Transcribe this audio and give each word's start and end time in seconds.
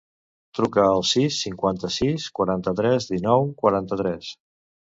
Truca 0.59 0.85
al 0.93 1.03
sis, 1.09 1.37
cinquanta-sis, 1.47 2.27
quaranta-tres, 2.41 3.09
dinou, 3.13 3.49
quaranta-tres. 3.63 4.35